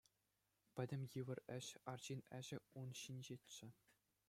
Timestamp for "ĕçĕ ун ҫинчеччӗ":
2.39-3.67